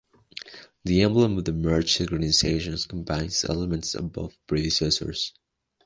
[0.83, 5.31] The emblem of the merged organization combines elements of both predecessors.